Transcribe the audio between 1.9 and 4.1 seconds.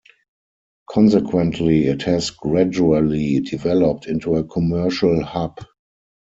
has gradually developed